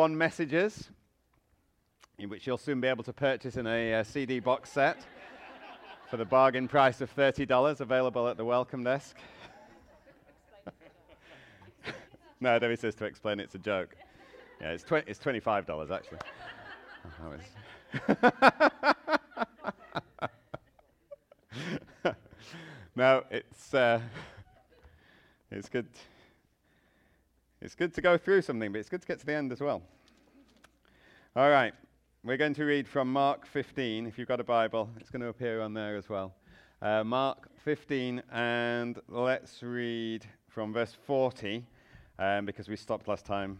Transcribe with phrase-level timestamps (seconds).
[0.00, 0.88] One messages,
[2.18, 5.04] which you'll soon be able to purchase in a uh, CD box set
[6.08, 9.18] for the bargain price of $30, available at the welcome desk.
[12.40, 13.94] no, Debbie says to explain it's a joke.
[14.62, 16.16] Yeah, it's, tw- it's $25 actually.
[22.96, 24.00] no, it's, uh,
[25.50, 25.88] it's good.
[27.62, 29.60] It's good to go through something, but it's good to get to the end as
[29.60, 29.82] well.
[31.36, 31.74] All right,
[32.24, 34.06] we're going to read from Mark 15.
[34.06, 36.32] If you've got a Bible, it's going to appear on there as well.
[36.80, 41.66] Uh, Mark 15, and let's read from verse 40,
[42.18, 43.58] um, because we stopped last time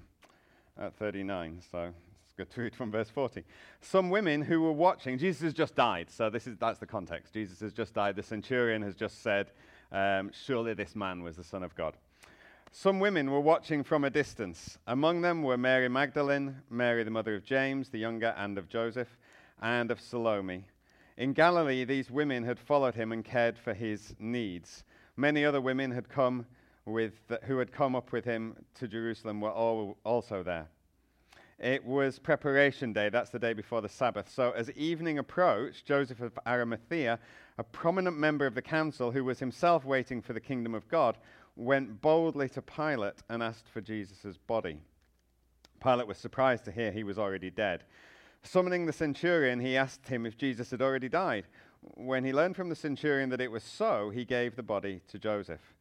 [0.79, 1.61] at 39.
[1.71, 1.93] So
[2.25, 3.45] it's good to read from verse 40.
[3.83, 7.35] Some women who were watching, Jesus has just died, so this is, that's the context.
[7.35, 8.17] Jesus has just died.
[8.17, 9.51] The centurion has just said,
[9.93, 11.99] um, Surely this man was the Son of God.
[12.73, 14.79] Some women were watching from a distance.
[14.87, 19.19] Among them were Mary Magdalene, Mary the mother of James the younger, and of Joseph,
[19.61, 20.67] and of Salome.
[21.17, 24.85] In Galilee, these women had followed him and cared for his needs.
[25.17, 26.47] Many other women had come
[26.87, 30.69] with the, who had come up with him to Jerusalem were all, also there.
[31.59, 34.31] It was preparation day, that's the day before the Sabbath.
[34.31, 37.19] So, as evening approached, Joseph of Arimathea,
[37.59, 41.19] a prominent member of the council who was himself waiting for the kingdom of God,
[41.61, 44.81] went boldly to Pilate and asked for Jesus' body.
[45.83, 47.85] Pilate was surprised to hear he was already dead.
[48.43, 51.47] Summoning the centurion, he asked him if Jesus had already died.
[51.83, 55.19] When he learned from the centurion that it was so, he gave the body to
[55.19, 55.75] Joseph.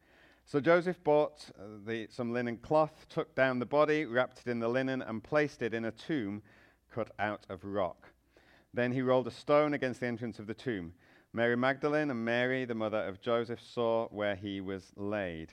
[0.44, 4.58] So Joseph bought uh, the, some linen cloth, took down the body, wrapped it in
[4.58, 6.42] the linen, and placed it in a tomb
[6.90, 8.08] cut out of rock.
[8.74, 10.92] Then he rolled a stone against the entrance of the tomb.
[11.32, 15.52] Mary Magdalene and Mary, the mother of Joseph, saw where he was laid.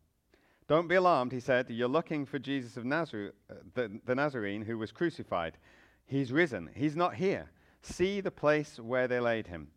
[0.71, 1.69] Don't be alarmed, he said.
[1.69, 5.57] You're looking for Jesus of Nazareth, uh, the, the Nazarene who was crucified.
[6.05, 6.69] He's risen.
[6.73, 7.51] He's not here.
[7.81, 9.67] See the place where they laid him.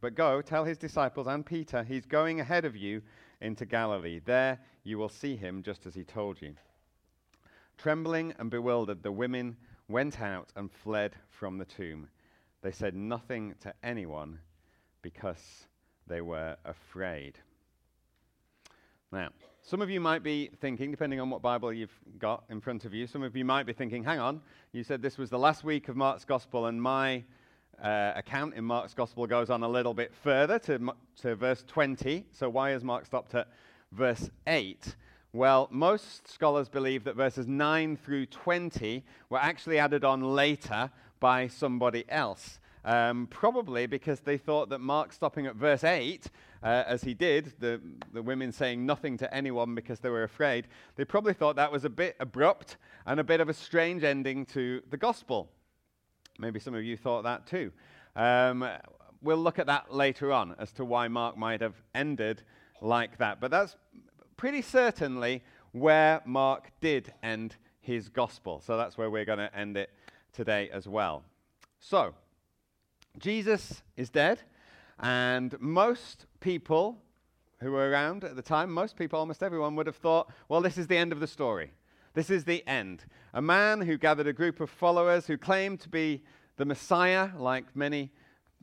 [0.00, 3.02] But go, tell his disciples and Peter, he's going ahead of you
[3.42, 4.22] into Galilee.
[4.24, 6.54] There you will see him just as he told you.
[7.76, 9.54] Trembling and bewildered, the women
[9.86, 12.08] went out and fled from the tomb.
[12.62, 14.38] They said nothing to anyone
[15.02, 15.66] because
[16.06, 17.38] they were afraid.
[19.12, 19.28] Now,
[19.68, 22.94] some of you might be thinking, depending on what Bible you've got in front of
[22.94, 24.40] you, some of you might be thinking, hang on,
[24.72, 27.22] you said this was the last week of Mark's Gospel, and my
[27.82, 32.24] uh, account in Mark's Gospel goes on a little bit further to, to verse 20.
[32.32, 33.48] So why has Mark stopped at
[33.92, 34.96] verse 8?
[35.34, 40.90] Well, most scholars believe that verses 9 through 20 were actually added on later
[41.20, 42.58] by somebody else.
[42.88, 46.30] Um, probably because they thought that Mark stopping at verse 8,
[46.62, 47.82] uh, as he did, the,
[48.14, 51.84] the women saying nothing to anyone because they were afraid, they probably thought that was
[51.84, 55.50] a bit abrupt and a bit of a strange ending to the gospel.
[56.38, 57.72] Maybe some of you thought that too.
[58.16, 58.66] Um,
[59.20, 62.42] we'll look at that later on as to why Mark might have ended
[62.80, 63.38] like that.
[63.38, 63.76] But that's
[64.38, 68.62] pretty certainly where Mark did end his gospel.
[68.64, 69.90] So that's where we're going to end it
[70.32, 71.22] today as well.
[71.80, 72.14] So,
[73.18, 74.40] Jesus is dead,
[75.00, 76.98] and most people
[77.60, 80.78] who were around at the time, most people, almost everyone, would have thought, well, this
[80.78, 81.72] is the end of the story.
[82.14, 83.04] This is the end.
[83.34, 86.22] A man who gathered a group of followers who claimed to be
[86.56, 88.12] the Messiah, like many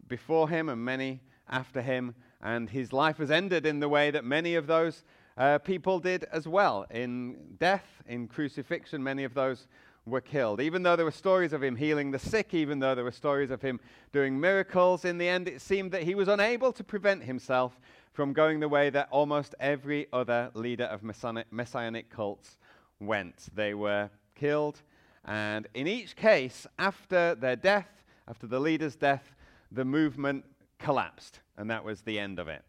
[0.08, 4.24] before him and many after him, and his life has ended in the way that
[4.24, 5.04] many of those
[5.38, 6.86] uh, people did as well.
[6.92, 9.68] In death, in crucifixion, many of those
[10.06, 10.62] were killed.
[10.62, 13.50] Even though there were stories of him healing the sick, even though there were stories
[13.50, 13.80] of him
[14.12, 17.80] doing miracles, in the end it seemed that he was unable to prevent himself
[18.14, 22.58] from going the way that almost every other leader of messianic cults
[23.00, 23.48] went.
[23.54, 24.82] They were killed,
[25.26, 27.90] and in each case, after their death,
[28.28, 29.36] after the leader's death,
[29.72, 30.46] the movement
[30.80, 32.64] collapsed, and that was the end of it.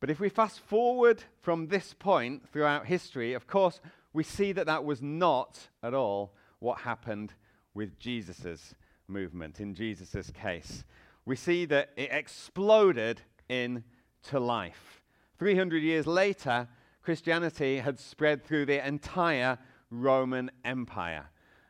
[0.00, 3.80] But if we fast forward from this point throughout history, of course,
[4.12, 7.32] we see that that was not at all what happened
[7.74, 8.74] with Jesus'
[9.08, 10.84] movement, in Jesus' case.
[11.24, 15.02] We see that it exploded into life.
[15.38, 16.68] 300 years later,
[17.02, 19.58] Christianity had spread through the entire
[19.90, 21.26] Roman Empire.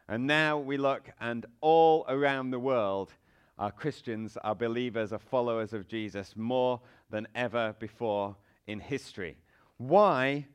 [0.08, 3.14] And now we look, and all around the world
[3.58, 6.80] are Christians, are believers, are followers of Jesus more
[7.10, 8.36] than ever before
[8.66, 9.36] in history.
[9.78, 10.46] Why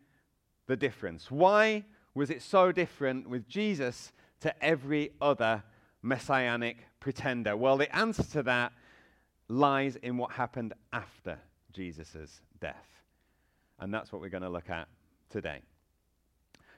[0.67, 1.31] the difference?
[1.31, 4.11] Why was it so different with Jesus
[4.41, 5.63] to every other
[6.01, 7.57] messianic pretender?
[7.57, 8.73] Well, the answer to that
[9.47, 11.39] lies in what happened after
[11.73, 12.87] Jesus' death.
[13.79, 14.87] And that's what we're going to look at
[15.29, 15.61] today.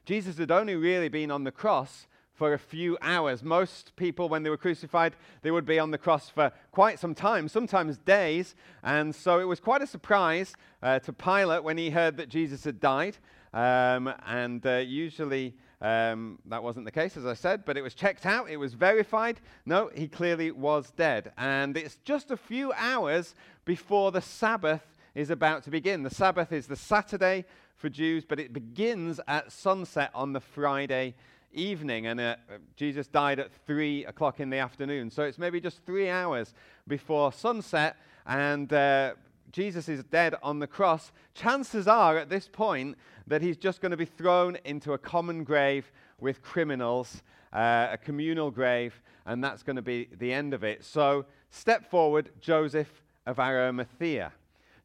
[0.05, 3.43] Jesus had only really been on the cross for a few hours.
[3.43, 7.13] Most people, when they were crucified, they would be on the cross for quite some
[7.13, 8.55] time, sometimes days.
[8.81, 12.63] And so it was quite a surprise uh, to Pilate when he heard that Jesus
[12.63, 13.17] had died.
[13.53, 17.93] Um, and uh, usually um, that wasn't the case, as I said, but it was
[17.93, 19.39] checked out, it was verified.
[19.65, 21.31] No, he clearly was dead.
[21.37, 23.33] And it's just a few hours
[23.65, 24.83] before the Sabbath
[25.15, 26.03] is about to begin.
[26.03, 31.15] The Sabbath is the Saturday for Jews, but it begins at sunset on the Friday
[31.53, 32.07] evening.
[32.07, 32.35] And uh,
[32.75, 35.09] Jesus died at 3 o'clock in the afternoon.
[35.09, 36.53] So it's maybe just three hours
[36.87, 37.95] before sunset.
[38.25, 39.13] And uh,
[39.51, 42.97] Jesus is dead on the cross, chances are at this point
[43.27, 47.23] that he's just going to be thrown into a common grave with criminals,
[47.53, 50.83] uh, a communal grave, and that's going to be the end of it.
[50.83, 54.33] So, step forward, Joseph of Arimathea.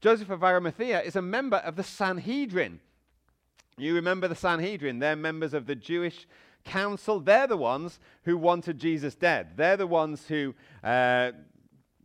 [0.00, 2.80] Joseph of Arimathea is a member of the Sanhedrin.
[3.76, 4.98] You remember the Sanhedrin?
[4.98, 6.26] They're members of the Jewish
[6.64, 7.20] council.
[7.20, 9.56] They're the ones who wanted Jesus dead.
[9.56, 11.32] They're the ones who uh,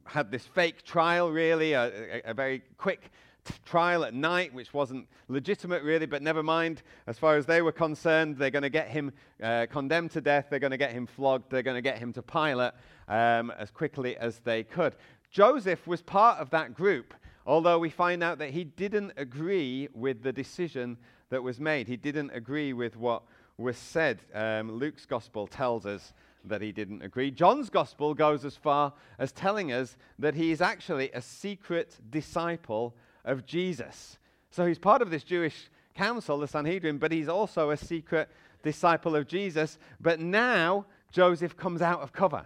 [0.10, 3.12] had this fake trial, really, a, a, a very quick
[3.46, 6.82] t- trial at night, which wasn't legitimate, really, but never mind.
[7.08, 9.12] As far as they were concerned, they're going to get him
[9.42, 12.12] uh, condemned to death, they're going to get him flogged, they're going to get him
[12.14, 12.74] to Pilate
[13.08, 14.96] um, as quickly as they could.
[15.32, 17.14] Joseph was part of that group,
[17.46, 20.98] although we find out that he didn't agree with the decision
[21.30, 21.88] that was made.
[21.88, 23.24] He didn't agree with what
[23.58, 24.20] was said.
[24.34, 26.14] Um, Luke's gospel tells us
[26.46, 27.32] that he didn't agree.
[27.32, 32.96] John's gospel goes as far as telling us that he is actually a secret disciple
[33.26, 34.18] of Jesus.
[34.52, 38.30] So he's part of this Jewish council, the Sanhedrin, but he's also a secret
[38.64, 39.78] disciple of Jesus.
[40.00, 42.46] But now Joseph comes out of cover.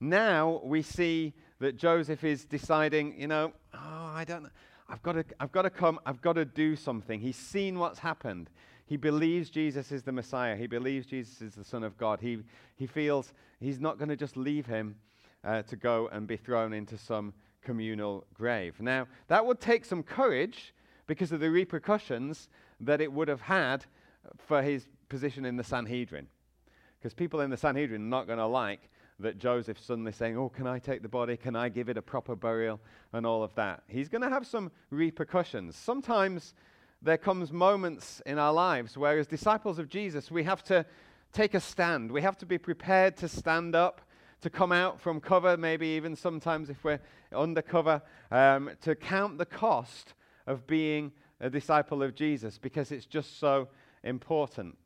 [0.00, 3.78] Now we see that Joseph is deciding, you know, oh,
[4.14, 4.48] I don't.
[4.88, 7.20] I've got to, I've got to come, I've got to do something.
[7.20, 8.50] He's seen what's happened.
[8.86, 10.56] He believes Jesus is the Messiah.
[10.56, 12.20] He believes Jesus is the Son of God.
[12.20, 12.38] He,
[12.76, 14.96] he feels he's not going to just leave him
[15.44, 18.80] uh, to go and be thrown into some communal grave.
[18.80, 20.72] Now, that would take some courage
[21.08, 22.48] because of the repercussions
[22.80, 23.84] that it would have had
[24.38, 26.28] for his position in the Sanhedrin.
[26.98, 30.48] Because people in the Sanhedrin are not going to like that Joseph suddenly saying, Oh,
[30.48, 31.36] can I take the body?
[31.36, 32.80] Can I give it a proper burial?
[33.12, 33.82] And all of that.
[33.88, 35.74] He's going to have some repercussions.
[35.74, 36.54] Sometimes
[37.02, 40.84] there comes moments in our lives where, as disciples of Jesus, we have to
[41.32, 42.10] take a stand.
[42.10, 44.00] We have to be prepared to stand up,
[44.40, 47.00] to come out from cover, maybe even sometimes if we're
[47.34, 50.14] undercover, um, to count the cost
[50.46, 53.68] of being a disciple of Jesus because it's just so
[54.04, 54.76] important.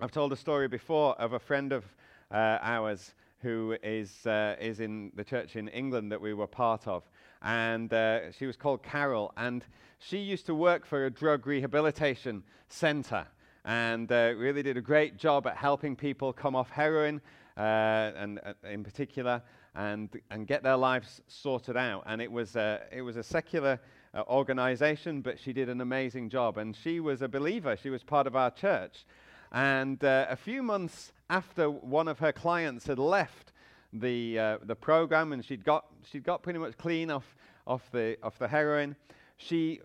[0.00, 1.84] I've told a story before of a friend of
[2.30, 6.86] uh, ours who is, uh, is in the church in England that we were part
[6.86, 7.04] of.
[7.42, 9.32] And uh, she was called Carol.
[9.36, 9.64] And
[9.98, 13.26] she used to work for a drug rehabilitation center
[13.64, 17.20] and uh, really did a great job at helping people come off heroin,
[17.56, 19.42] uh, and uh, in particular,
[19.74, 22.02] and, and get their lives sorted out.
[22.06, 23.78] And it was, it was a secular
[24.14, 26.58] uh, organization, but she did an amazing job.
[26.58, 29.04] And she was a believer, she was part of our church.
[29.52, 33.49] And uh, a few months after one of her clients had left
[33.92, 37.34] the, uh, the program and she'd got, she'd got pretty much clean off,
[37.66, 38.96] off, the, off the heroin,
[39.36, 39.80] she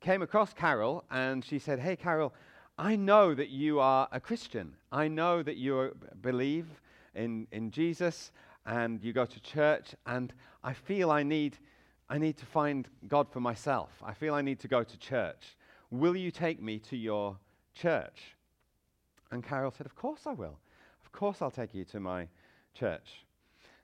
[0.00, 2.34] came across Carol and she said, Hey, Carol,
[2.78, 4.74] I know that you are a Christian.
[4.90, 6.66] I know that you believe
[7.14, 8.32] in, in Jesus
[8.66, 10.32] and you go to church, and
[10.62, 11.58] I feel I need,
[12.08, 13.90] I need to find God for myself.
[14.04, 15.56] I feel I need to go to church.
[15.90, 17.36] Will you take me to your
[17.74, 18.36] church?
[19.30, 20.58] And Carol said, Of course I will.
[21.04, 22.28] Of course I'll take you to my
[22.74, 23.24] church.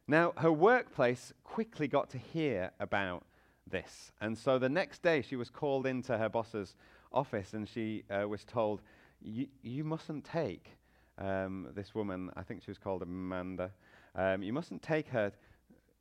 [0.07, 3.25] Now, her workplace quickly got to hear about
[3.67, 4.13] this.
[4.21, 6.77] And so the next day, she was called into her boss's
[7.13, 8.81] office and she uh, was told,
[9.21, 10.79] You mustn't take
[11.19, 13.71] um, this woman, I think she was called Amanda,
[14.15, 15.33] um, you mustn't take her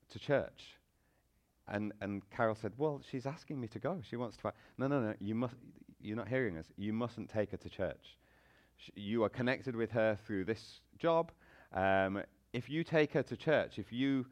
[0.10, 0.78] to church.
[1.68, 4.00] And, and Carol said, Well, she's asking me to go.
[4.10, 4.54] She wants to.
[4.78, 5.14] No, no, no.
[5.20, 5.56] You must,
[6.02, 6.66] you're not hearing us.
[6.78, 8.18] You mustn't take her to church.
[8.78, 11.32] Sh- you are connected with her through this job.
[11.74, 12.24] Um,
[12.54, 14.26] if you take her to church, if you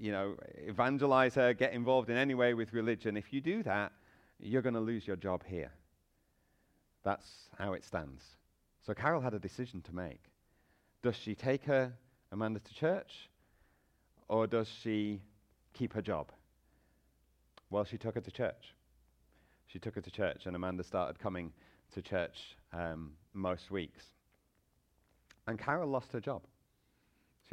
[0.00, 3.92] you know, evangelize her, get involved in any way with religion, if you do that,
[4.40, 5.72] you're going to lose your job here.
[7.04, 7.26] That's
[7.58, 8.22] how it stands.
[8.86, 10.20] So Carol had a decision to make.
[11.02, 11.92] Does she take her
[12.32, 13.30] Amanda to church?
[14.28, 15.20] Or does she
[15.74, 16.30] keep her job?
[17.70, 18.74] Well, she took her to church.
[19.66, 21.52] She took her to church, and Amanda started coming
[21.94, 24.04] to church um, most weeks.
[25.46, 26.42] And Carol lost her job.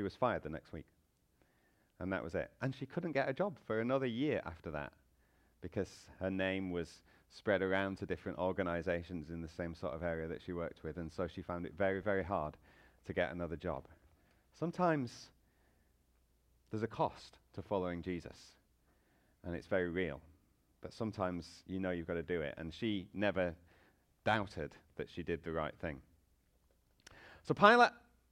[0.01, 0.87] She was fired the next week.
[1.99, 2.49] And that was it.
[2.59, 4.93] And she couldn't get a job for another year after that
[5.61, 10.27] because her name was spread around to different organizations in the same sort of area
[10.27, 10.97] that she worked with.
[10.97, 12.57] And so she found it very, very hard
[13.05, 13.83] to get another job.
[14.57, 15.27] Sometimes
[16.71, 18.55] there's a cost to following Jesus,
[19.43, 20.19] and it's very real.
[20.81, 22.55] But sometimes you know you've got to do it.
[22.57, 23.53] And she never
[24.25, 26.01] doubted that she did the right thing.
[27.43, 27.91] So Pilate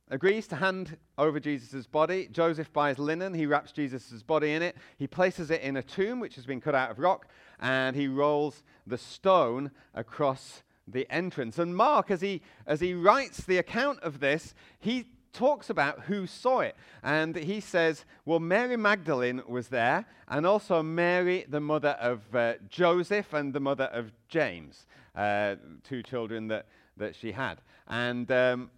[0.09, 2.27] agrees to hand over Jesus' body.
[2.31, 3.33] Joseph buys linen.
[3.33, 4.75] He wraps Jesus' body in it.
[4.97, 7.27] He places it in a tomb which has been cut out of rock,
[7.59, 11.59] and he rolls the stone across the entrance.
[11.59, 16.25] And Mark, as he, as he writes the account of this, he talks about who
[16.25, 16.75] saw it.
[17.03, 22.53] And he says, well, Mary Magdalene was there, and also Mary, the mother of uh,
[22.67, 26.65] Joseph and the mother of James, uh, two children that,
[26.97, 27.61] that she had.
[27.87, 28.71] And, um,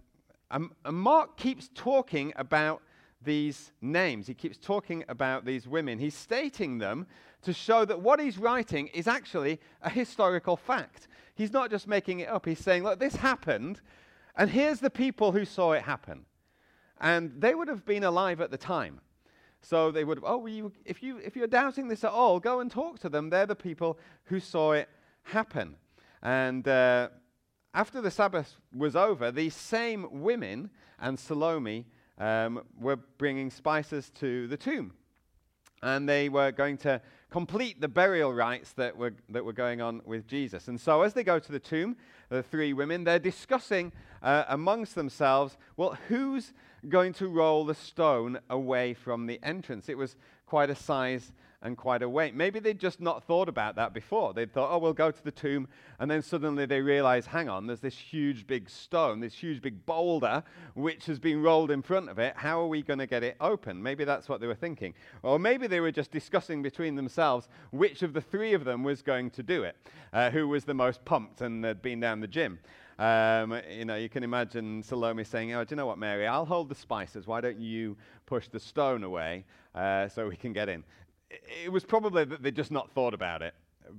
[0.51, 2.81] and Mark keeps talking about
[3.24, 4.27] these names.
[4.27, 6.00] He keeps talking about these women.
[6.00, 7.08] He's stating them
[7.43, 11.08] to show that what he's writing is actually a historical fact.
[11.36, 12.46] He's not just making it up.
[12.46, 13.81] He's saying, look, this happened,
[14.36, 16.25] and here's the people who saw it happen.
[17.00, 19.01] And they would have been alive at the time.
[19.62, 22.60] So they would have, oh, you, if, you, if you're doubting this at all, go
[22.60, 23.29] and talk to them.
[23.29, 24.89] They're the people who saw it
[25.24, 25.75] happen.
[26.24, 27.10] And uh,
[27.74, 31.86] after the Sabbath was over, these same women and Salome
[32.18, 34.94] um, were bringing spices to the tomb.
[35.84, 37.01] And they were going to
[37.32, 40.68] complete the burial rites that were, that were going on with Jesus.
[40.68, 41.98] And so, as they go to the tomb,
[42.30, 46.54] the three women, they're discussing uh, amongst themselves, well, who's
[46.88, 49.90] going to roll the stone away from the entrance?
[49.90, 52.34] It was quite a size and quite a weight.
[52.34, 54.34] Maybe they'd just not thought about that before.
[54.34, 55.68] They'd thought, oh, we'll go to the tomb.
[56.00, 59.86] And then suddenly they realize, hang on, there's this huge big stone, this huge big
[59.86, 62.34] boulder, which has been rolled in front of it.
[62.36, 63.82] How are we going to get it open?
[63.82, 64.94] Maybe that's what they were thinking.
[65.22, 69.01] Or maybe they were just discussing between themselves which of the three of them was
[69.01, 69.75] going to do it,
[70.13, 72.60] uh, who was the most pumped and had been down the gym.
[73.01, 76.27] Um, you know, you can imagine Salome saying, "Oh, do you know what, Mary?
[76.27, 77.25] I'll hold the spices.
[77.25, 80.84] Why don't you push the stone away uh, so we can get in?"
[81.63, 83.53] It was probably that they just not thought about it.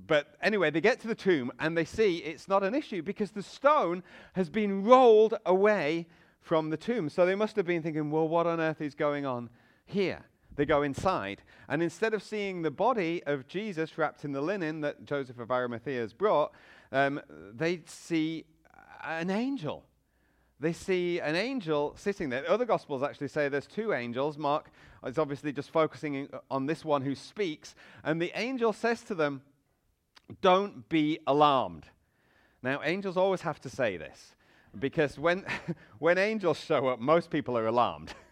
[0.07, 3.31] But anyway, they get to the tomb and they see it's not an issue because
[3.31, 6.07] the stone has been rolled away
[6.41, 7.09] from the tomb.
[7.09, 9.49] So they must have been thinking, well, what on earth is going on
[9.85, 10.23] here?
[10.55, 14.81] They go inside, and instead of seeing the body of Jesus wrapped in the linen
[14.81, 16.51] that Joseph of Arimathea has brought,
[16.91, 17.19] um,
[17.51, 18.45] they see
[19.03, 19.83] an angel
[20.59, 22.49] they see an angel sitting there.
[22.49, 24.37] Other Gospels actually say there's two angels.
[24.37, 24.71] Mark
[25.05, 27.75] is obviously just focusing on this one who speaks.
[28.03, 29.41] And the angel says to them,
[30.41, 31.85] Don't be alarmed.
[32.61, 34.35] Now, angels always have to say this
[34.79, 35.45] because when,
[35.99, 38.13] when angels show up, most people are alarmed.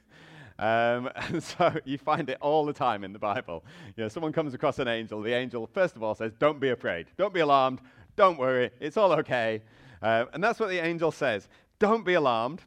[0.60, 3.66] Um, and so you find it all the time in the Bible.
[3.98, 5.20] You know, someone comes across an angel.
[5.22, 7.08] The angel, first of all, says, Don't be afraid.
[7.18, 7.82] Don't be alarmed.
[8.16, 8.70] Don't worry.
[8.80, 9.64] It's all okay.
[10.04, 11.48] Uh, and that's what the angel says.
[11.82, 12.62] Don't be alarmed.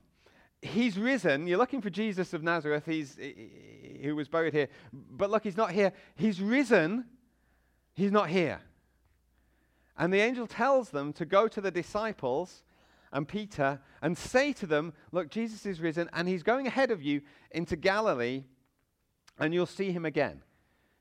[0.60, 1.46] He's risen.
[1.46, 4.66] You're looking for Jesus of Nazareth, he's, he, who was buried here.
[4.92, 5.92] But look, he's not here.
[6.16, 7.04] He's risen.
[7.94, 8.60] He's not here.
[9.96, 12.64] And the angel tells them to go to the disciples
[13.12, 17.00] and Peter and say to them, Look, Jesus is risen and he's going ahead of
[17.00, 18.42] you into Galilee,
[19.38, 20.42] and you'll see him again.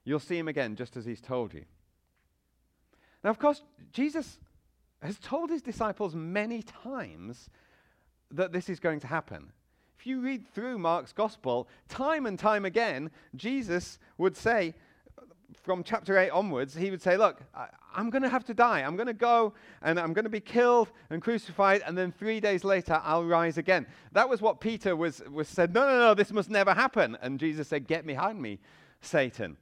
[0.06, 1.66] You'll see him again, just as he's told you.
[3.24, 4.38] Now, of course, Jesus
[5.02, 7.50] has told his disciples many times
[8.34, 9.52] that this is going to happen.
[9.98, 14.74] If you read through Mark's gospel, time and time again, Jesus would say,
[15.62, 18.82] from chapter 8 onwards, he would say, Look, I, am going to have to die.
[18.82, 22.40] I'm going to go and I'm going to be killed and crucified, and then three
[22.40, 23.86] days later, I'll rise again.
[24.12, 27.18] That was what Peter was, was said, No, no, no, this must never happen.
[27.22, 28.60] And Jesus said, Get behind me,
[29.02, 29.58] Satan.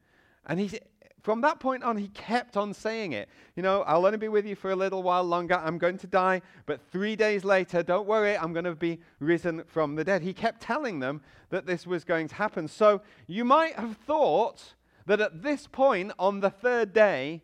[0.45, 0.79] And he,
[1.21, 3.29] from that point on, he kept on saying it.
[3.55, 5.55] You know, I'll only be with you for a little while longer.
[5.55, 6.41] I'm going to die.
[6.65, 10.23] But three days later, don't worry, I'm going to be risen from the dead.
[10.23, 12.67] He kept telling them that this was going to happen.
[12.67, 14.73] So you might have thought
[15.05, 17.43] that at this point, on the third day,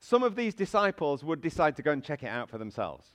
[0.00, 3.06] some of these disciples would decide to go and check it out for themselves.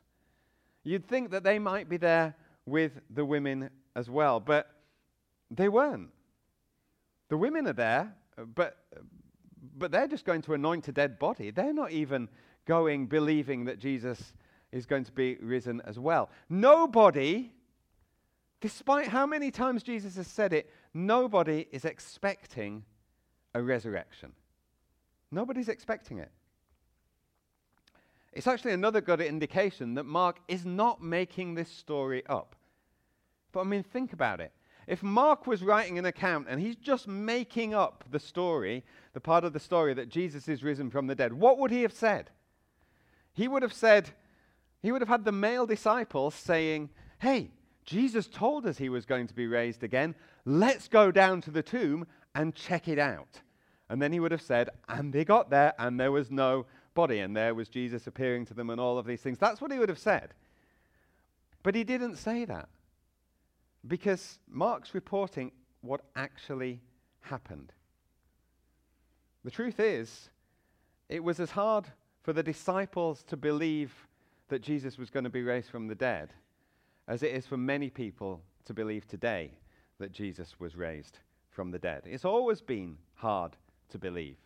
[0.84, 4.70] You'd think that they might be there with the women as well, but
[5.52, 6.10] they weren't.
[7.28, 8.14] The women are there,
[8.56, 8.78] but
[9.78, 11.52] but they're just going to anoint a dead body.
[11.52, 12.30] They're not even
[12.66, 14.34] going believing that Jesus
[14.72, 16.30] is going to be risen as well.
[16.50, 17.52] Nobody
[18.62, 22.84] despite how many times Jesus has said it, nobody is expecting
[23.54, 24.32] a resurrection.
[25.32, 26.32] Nobody's expecting it.
[28.34, 32.56] It's actually another good indication that Mark is not making this story up.
[33.52, 34.52] But I mean, think about it.
[34.88, 39.44] If Mark was writing an account and he's just making up the story, the part
[39.44, 42.30] of the story that Jesus is risen from the dead, what would he have said?
[43.34, 44.12] He would have said,
[44.82, 46.90] he would have had the male disciples saying,
[47.20, 47.52] Hey,
[47.84, 50.16] Jesus told us he was going to be raised again.
[50.46, 53.42] Let's go down to the tomb and check it out.
[53.90, 57.20] And then he would have said, And they got there, and there was no body,
[57.20, 59.38] and there was Jesus appearing to them, and all of these things.
[59.38, 60.34] That's what he would have said.
[61.64, 62.70] But he didn't say that
[63.88, 65.52] because Mark's reporting
[65.82, 66.82] what actually
[67.22, 67.72] happened.
[69.44, 70.30] The truth is,
[71.10, 71.86] it was as hard
[72.24, 73.94] for the disciples to believe
[74.50, 76.34] that Jesus was going to be raised from the dead
[77.08, 79.52] as it is for many people to believe today
[80.00, 82.04] that Jesus was raised from the dead.
[82.06, 83.56] It's always been hard
[83.90, 84.38] to believe.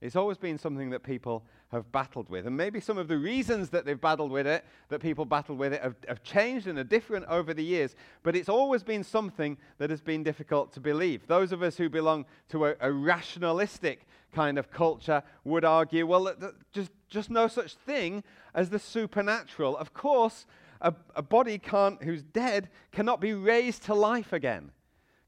[0.00, 2.46] It's always been something that people have battled with.
[2.46, 5.72] And maybe some of the reasons that they've battled with it, that people battled with
[5.72, 7.96] it, have, have, changed and are different over the years.
[8.22, 11.26] But it's always been something that has been difficult to believe.
[11.26, 16.26] Those of us who belong to a, a rationalistic kind of culture would argue well,
[16.26, 18.22] th- just, just no such thing
[18.54, 19.76] as the supernatural.
[19.78, 20.46] Of course,
[20.82, 24.72] a, a body can't, who's dead cannot be raised to life again,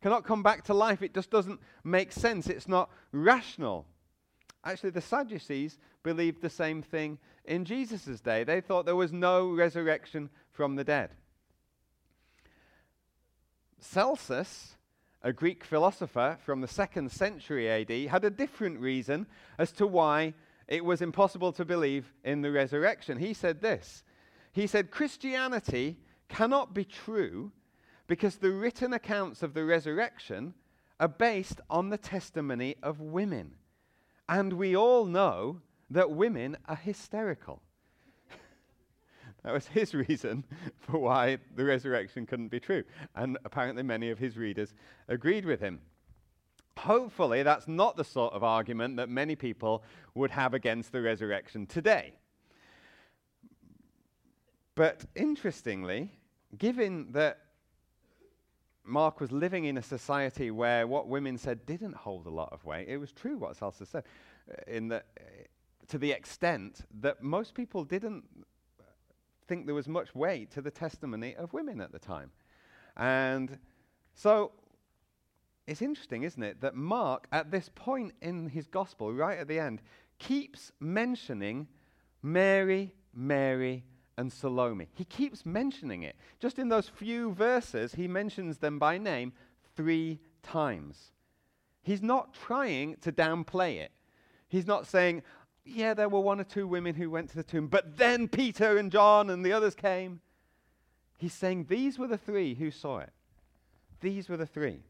[0.03, 1.03] cannot come back to life.
[1.03, 2.49] It just doesn't make sense.
[2.49, 3.87] It's not rational.
[4.65, 8.45] Actually, the Sadducees believed the same thing in Jesus' day.
[8.45, 11.11] They thought there was no resurrection from the dead.
[13.81, 14.77] Celsus,
[15.23, 19.27] a Greek philosopher from the second century AD, had a different reason
[19.59, 20.35] as to why
[20.67, 23.19] it was impossible to believe in the resurrection.
[23.19, 24.03] He said this
[24.53, 25.99] He said, Christianity
[26.29, 27.53] cannot be true
[28.07, 30.55] because the written accounts of the resurrection
[31.01, 33.53] are based on the testimony of women.
[34.29, 35.61] And we all know
[35.91, 37.63] that women are hysterical.
[39.43, 40.45] that was his reason
[40.79, 42.85] for why the resurrection couldn't be true.
[43.15, 44.75] And apparently, many of his readers
[45.09, 45.81] agreed with him.
[46.77, 49.83] Hopefully, that's not the sort of argument that many people
[50.15, 52.13] would have against the resurrection today.
[54.75, 56.13] But interestingly,
[56.57, 57.41] given that
[58.89, 62.65] Mark was living in a society where what women said didn't hold a lot of
[62.65, 62.89] weight.
[62.89, 64.05] It was true what Celsus said,
[64.51, 65.01] uh, in the, uh,
[65.89, 68.25] to the extent that most people didn't
[69.47, 72.31] think there was much weight to the testimony of women at the time.
[72.97, 73.59] And
[74.15, 74.53] so
[75.67, 79.59] it's interesting, isn't it, that Mark, at this point in his gospel, right at the
[79.59, 79.83] end,
[80.19, 81.69] keeps mentioning
[82.23, 83.85] Mary, Mary,
[84.19, 84.89] and Salome.
[84.95, 86.17] He keeps mentioning it.
[86.41, 89.33] Just in those few verses, he mentions them by name
[89.77, 91.13] three times.
[91.83, 93.93] He's not trying to downplay it.
[94.49, 95.23] He's not saying,
[95.65, 98.77] yeah, there were one or two women who went to the tomb, but then Peter
[98.77, 100.21] and John and the others came.
[101.17, 103.13] He's saying these were the three who saw it.
[104.01, 104.83] These were the three.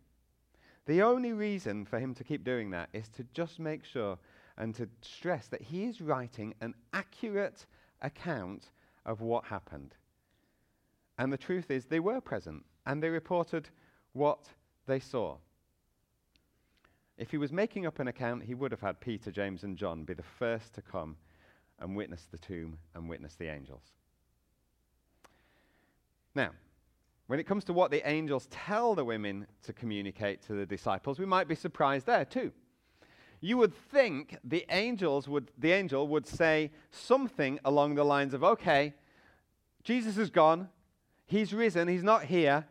[0.87, 4.19] The only reason for him to keep doing that is to just make sure
[4.57, 7.67] and to stress that he is writing an accurate
[8.01, 8.71] account
[9.09, 9.95] of what happened.
[11.19, 13.71] And the truth is, they were present and they reported
[14.13, 14.49] what
[14.87, 15.39] they saw.
[17.17, 20.05] If he was making up an account, he would have had Peter, James, and John
[20.05, 21.17] be the first to come
[21.81, 23.83] and witness the tomb and witness the angels.
[26.35, 26.51] Now,
[27.27, 31.19] when it comes to what the angels tell the women to communicate to the disciples,
[31.19, 32.53] we might be surprised there too
[33.41, 38.43] you would think the angels would the angel would say something along the lines of
[38.43, 38.95] okay
[39.85, 40.69] jesus is gone.
[41.27, 41.89] He's risen.
[41.89, 42.67] He's not here.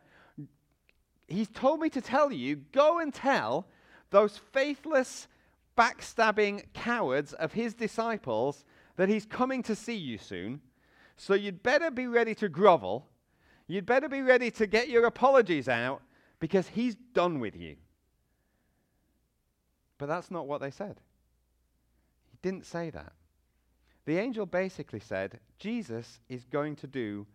[1.28, 3.68] He's told me to tell you go and tell
[4.10, 5.28] those faithless
[5.78, 10.62] backstabbing cowards of his disciples that he's coming to see you soon.
[11.18, 13.08] So you'd better be ready to grovel.
[13.68, 16.02] You'd better be ready to get your apologies out
[16.40, 17.76] because he's done with you
[19.98, 21.00] but that's not what they said.
[22.32, 23.14] He didn't say that.
[24.06, 27.28] The angel basically said, Jesus is going to do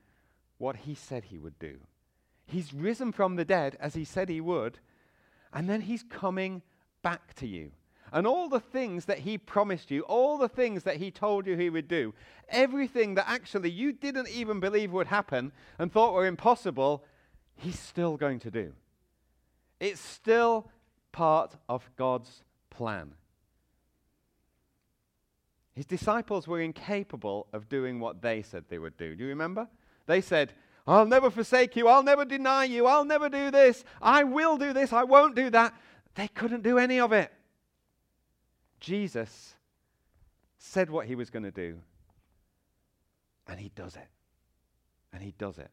[0.58, 1.78] what he said he would do.
[2.46, 4.78] He's risen from the dead as he said he would,
[5.52, 6.62] and then he's coming
[7.02, 7.72] back to you.
[8.12, 11.56] And all the things that he promised you, all the things that he told you
[11.56, 12.12] he would do,
[12.48, 17.04] everything that actually you didn't even believe would happen and thought were impossible,
[17.56, 18.74] he's still going to do.
[19.80, 20.70] It's still
[21.10, 23.14] part of God's plan.
[25.74, 29.14] His disciples were incapable of doing what they said they would do.
[29.14, 29.68] Do you remember?
[30.06, 30.52] They said,
[30.86, 31.86] I'll never forsake you.
[31.86, 32.86] I'll never deny you.
[32.86, 33.84] I'll never do this.
[34.00, 34.92] I will do this.
[34.92, 35.74] I won't do that.
[36.14, 37.32] They couldn't do any of it.
[38.80, 39.54] Jesus
[40.58, 41.78] said what he was going to do,
[43.46, 44.08] and he does it.
[45.12, 45.70] And he does it.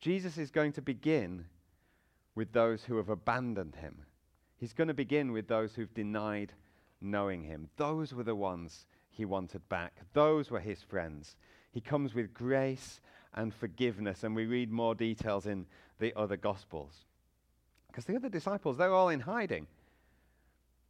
[0.00, 1.46] Jesus is going to begin
[2.34, 4.02] with those who have abandoned him.
[4.56, 6.52] He's going to begin with those who've denied
[7.00, 7.68] knowing him.
[7.76, 11.36] Those were the ones he wanted back, those were his friends.
[11.70, 13.00] He comes with grace
[13.34, 14.22] and forgiveness.
[14.22, 15.66] And we read more details in
[15.98, 17.04] the other Gospels.
[17.88, 19.66] Because the other disciples, they're all in hiding.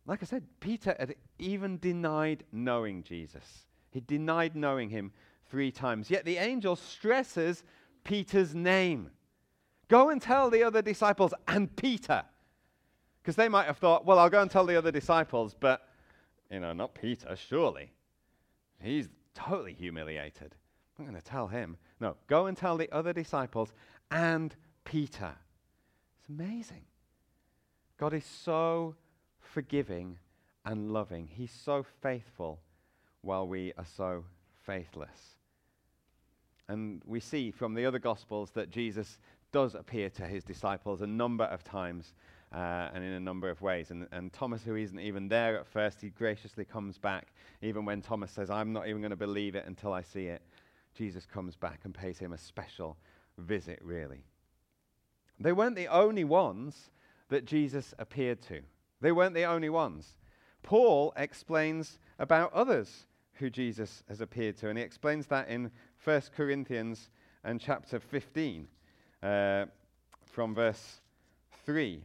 [0.06, 3.66] Like I said, Peter had even denied knowing Jesus.
[3.90, 5.12] He denied knowing him
[5.48, 6.10] three times.
[6.10, 7.64] Yet the angel stresses
[8.04, 9.10] Peter's name.
[9.88, 12.24] Go and tell the other disciples and Peter.
[13.24, 15.88] Because they might have thought, well, I'll go and tell the other disciples, but,
[16.50, 17.90] you know, not Peter, surely.
[18.82, 20.54] He's totally humiliated.
[20.98, 21.78] I'm going to tell him.
[22.00, 23.72] No, go and tell the other disciples
[24.10, 25.32] and Peter.
[26.18, 26.82] It's amazing.
[27.96, 28.94] God is so
[29.40, 30.18] forgiving
[30.66, 31.26] and loving.
[31.26, 32.60] He's so faithful
[33.22, 34.24] while we are so
[34.66, 35.36] faithless.
[36.68, 39.18] And we see from the other Gospels that Jesus
[39.50, 42.12] does appear to his disciples a number of times
[42.54, 43.90] uh, and in a number of ways.
[43.90, 48.00] And, and Thomas, who isn't even there at first, he graciously comes back, even when
[48.00, 50.40] Thomas says, I'm not even going to believe it until I see it.
[50.94, 52.96] Jesus comes back and pays him a special
[53.38, 54.24] visit, really.
[55.40, 56.90] They weren't the only ones
[57.28, 58.60] that Jesus appeared to.
[59.00, 60.16] They weren't the only ones.
[60.62, 65.72] Paul explains about others who Jesus has appeared to, and he explains that in
[66.04, 67.10] 1 Corinthians
[67.42, 68.68] and chapter 15
[69.24, 69.64] uh,
[70.24, 71.00] from verse
[71.66, 72.04] 3.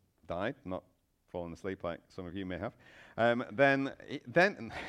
[0.31, 0.83] died, not
[1.31, 2.73] fallen asleep like some of you may have.
[3.17, 3.91] Um, then,
[4.27, 4.71] then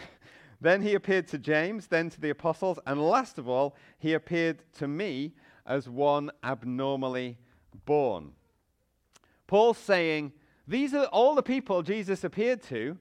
[0.63, 4.63] Then he appeared to James, then to the apostles, and last of all, he appeared
[4.75, 5.33] to me
[5.67, 7.37] as one abnormally
[7.85, 8.31] born.
[9.49, 10.33] Paul's saying,
[10.69, 12.97] These are all the people Jesus appeared to.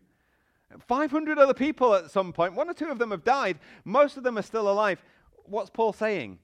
[0.79, 2.55] 500 other people at some point.
[2.55, 3.59] One or two of them have died.
[3.85, 4.99] Most of them are still alive.
[5.45, 6.39] What's Paul saying?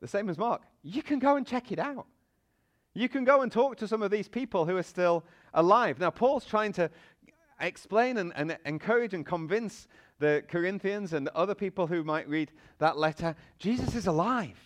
[0.00, 0.62] The same as Mark.
[0.82, 2.06] You can go and check it out.
[2.94, 5.98] You can go and talk to some of these people who are still alive.
[5.98, 6.90] Now, Paul's trying to
[7.60, 9.88] explain and, and encourage and convince
[10.20, 14.58] the Corinthians and other people who might read that letter, Jesus is alive.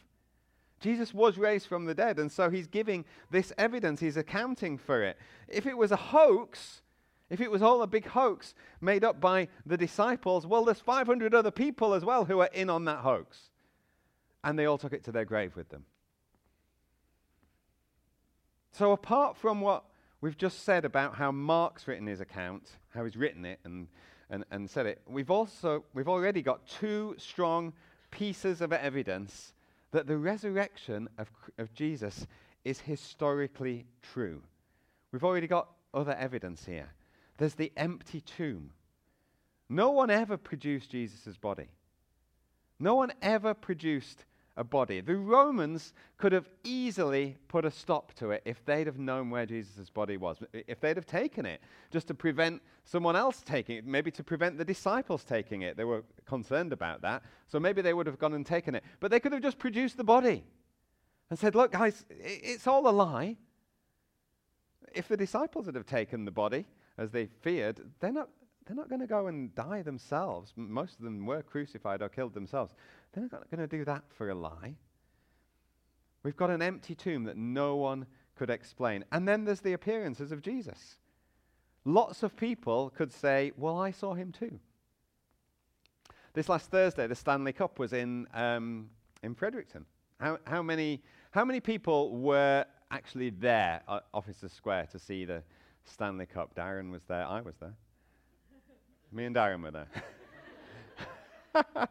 [0.81, 5.03] Jesus was raised from the dead, and so he's giving this evidence, he's accounting for
[5.03, 5.17] it.
[5.49, 6.83] If it was a hoax,
[7.31, 11.35] if it was all a big hoax made up by the disciples, well, there's 500
[11.35, 13.51] other people as well who are in on that hoax.
[14.45, 15.85] And they all took it to their grave with them.
[18.73, 19.85] So, apart from what
[20.21, 23.89] we've just said about how Mark's written his account, how he's written it, and
[24.31, 25.01] and, and said it.
[25.07, 27.73] We've also we've already got two strong
[28.11, 29.53] pieces of evidence
[29.91, 32.27] that the resurrection of, of Jesus
[32.65, 34.43] is historically true.
[35.13, 36.93] We've already got other evidence here.
[37.39, 38.71] There's the empty tomb.
[39.69, 41.69] No one ever produced Jesus' body.
[42.79, 44.25] No one ever produced
[44.59, 45.01] a body.
[45.01, 49.47] The Romans could have easily put a stop to it if they'd have known where
[49.47, 51.61] Jesus' body was, if they'd have taken it,
[51.93, 55.77] just to prevent someone else taking it, maybe to prevent the disciples taking it.
[55.77, 58.83] They were concerned about that, so maybe they would have gone and taken it.
[58.99, 60.45] But they could have just produced the body
[61.31, 63.37] and said, Look, guys, it's all a lie.
[64.93, 66.67] If the disciples had have taken the body,
[66.97, 68.29] as they feared, they're not,
[68.69, 70.53] they're not going to go and die themselves.
[70.55, 72.75] Most of them were crucified or killed themselves.
[73.13, 74.75] They're not going to do that for a lie.
[76.23, 79.07] We've got an empty tomb that no one could explain.
[79.11, 80.99] And then there's the appearances of Jesus.
[81.87, 84.61] Lots of people could say, Well, I saw him too.
[86.35, 88.91] This last Thursday, the Stanley Cup was in, um,
[89.23, 89.87] in Fredericton.
[90.21, 95.43] How, how, many, how many people were actually there at Officers Square to see the
[95.85, 96.55] Stanley Cup?
[96.55, 97.27] Darren was there.
[97.27, 97.75] I was there.
[99.11, 99.89] Me and Darren were there.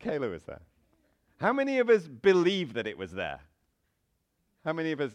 [0.00, 0.60] Kayla was there.
[1.40, 3.40] How many of us believe that it was there?
[4.64, 5.12] How many of us?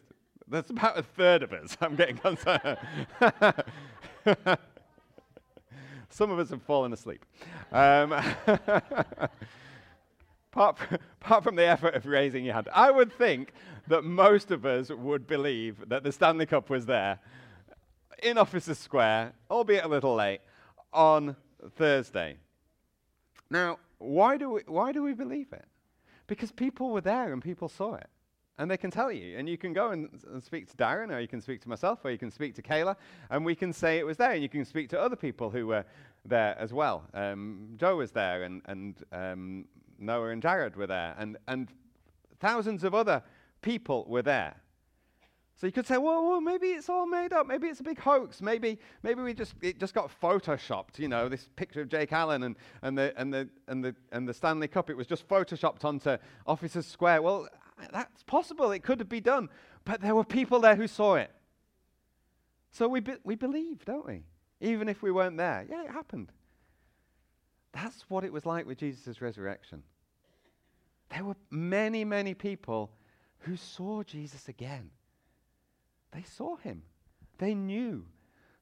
[0.48, 1.78] That's about a third of us.
[1.82, 2.78] I'm getting concerned.
[6.10, 7.26] Some of us have fallen asleep.
[7.72, 8.14] Um,
[10.52, 13.52] apart from, apart from the effort of raising your hand, I would think
[13.88, 17.20] that most of us would believe that the Stanley Cup was there
[18.22, 20.42] in Officers Square, albeit a little late,
[20.94, 21.36] on
[21.76, 22.38] Thursday.
[23.50, 25.66] Now, why do we, why do we believe it?
[26.28, 28.08] Because people were there and people saw it.
[28.60, 29.38] And they can tell you.
[29.38, 32.00] And you can go and, and, speak to Darren, or you can speak to myself,
[32.04, 32.96] or you can speak to Kayla,
[33.30, 34.32] and we can say it was there.
[34.32, 35.86] And you can speak to other people who were
[36.26, 37.04] there as well.
[37.14, 39.66] Um, Joe was there, and, and um,
[40.00, 41.72] Noah and Jared were there, and, and
[42.40, 43.22] thousands of other
[43.62, 44.56] people were there.
[45.60, 47.48] So you could say, well, well, maybe it's all made up.
[47.48, 48.44] Maybe it's a big hoax.
[48.44, 51.00] Maybe, maybe we just it just got photoshopped.
[51.00, 54.28] You know, this picture of Jake Allen and, and the and the and the and
[54.28, 54.92] the Stanley Cup.
[54.92, 57.24] It was just photoshopped onto Officers Square.
[57.24, 57.48] Well,
[57.92, 58.72] that's possible.
[58.72, 59.50] It could have been done,
[59.84, 61.32] but there were people there who saw it.
[62.70, 64.26] So we be, we believe, don't we?
[64.62, 65.66] Even if we weren't there.
[65.68, 66.32] Yeah, it happened.
[67.74, 69.82] That's what it was like with Jesus' resurrection.
[71.10, 72.92] There were many, many people
[73.40, 74.92] who saw Jesus again.
[76.12, 76.84] They saw him.
[77.38, 78.06] They knew.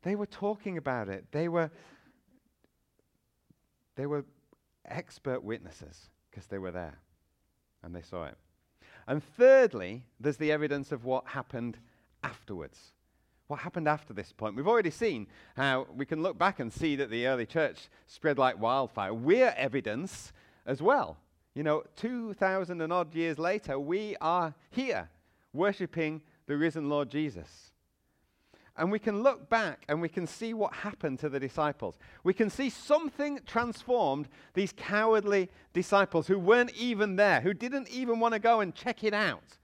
[0.04, 1.26] They were talking about it.
[1.32, 1.72] They were
[3.96, 4.26] they were
[4.86, 7.00] expert witnesses because they were there
[7.82, 8.38] and they saw it.
[9.08, 11.78] And thirdly, there's the evidence of what happened
[12.24, 12.92] afterwards.
[13.48, 14.56] What happened after this point?
[14.56, 18.40] We've already seen how we can look back and see that the early church spread
[18.40, 19.14] like wildfire.
[19.14, 20.34] We're evidence
[20.66, 21.18] as well.
[21.54, 25.10] You know, 2,000 and odd years later, we are here
[25.54, 27.72] worshipping the risen Lord Jesus.
[28.78, 31.98] And we can look back and we can see what happened to the disciples.
[32.24, 38.20] We can see something transformed these cowardly disciples who weren't even there, who didn't even
[38.20, 39.58] want to go and check it out.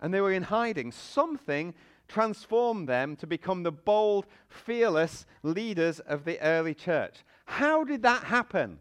[0.00, 0.90] And they were in hiding.
[0.90, 1.74] Something
[2.08, 7.24] transformed them to become the bold, fearless leaders of the early church.
[7.44, 8.78] How did that happen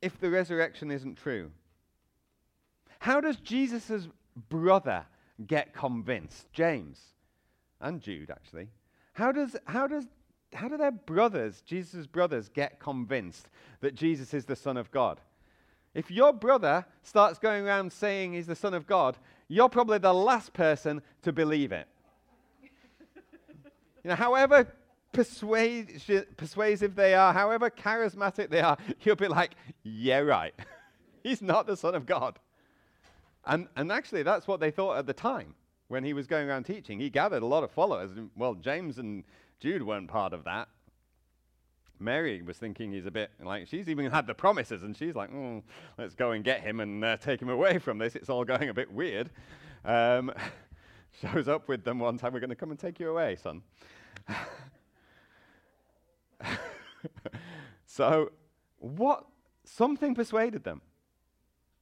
[0.00, 1.50] if the resurrection isn't true?
[3.00, 4.08] How does Jesus'
[4.48, 5.04] brother
[5.46, 6.52] get convinced?
[6.52, 7.00] James
[7.80, 8.68] and Jude, actually.
[9.12, 10.06] How does, how does,
[10.52, 13.48] how do their brothers, Jesus' brothers, get convinced
[13.80, 15.20] that Jesus is the Son of God?
[15.94, 19.16] If your brother starts going around saying he's the Son of God,
[19.48, 21.88] you're probably the last person to believe it.
[22.62, 24.72] you know, however
[25.12, 30.54] persuasive, persuasive they are, however charismatic they are, you'll be like, yeah, right.
[31.22, 32.38] he's not the Son of God.
[33.48, 35.54] And, and actually, that's what they thought at the time
[35.88, 37.00] when he was going around teaching.
[37.00, 38.10] He gathered a lot of followers.
[38.36, 39.24] Well, James and
[39.58, 40.68] Jude weren't part of that.
[41.98, 45.32] Mary was thinking he's a bit like, she's even had the promises, and she's like,
[45.34, 45.62] oh,
[45.96, 48.14] let's go and get him and uh, take him away from this.
[48.14, 49.30] It's all going a bit weird.
[49.84, 50.32] Um,
[51.22, 53.62] shows up with them one time, we're going to come and take you away, son.
[57.86, 58.30] so,
[58.78, 59.24] what?
[59.64, 60.82] Something persuaded them.